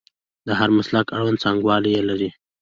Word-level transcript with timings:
د 0.47 0.49
هر 0.59 0.69
مسلک 0.77 1.07
اړوند 1.17 1.41
څانګوال 1.43 1.83
یې 1.93 2.01
لري. 2.09 2.29